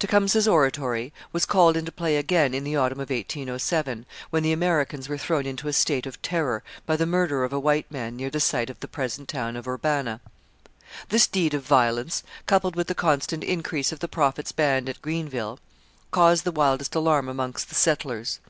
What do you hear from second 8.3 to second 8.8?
site of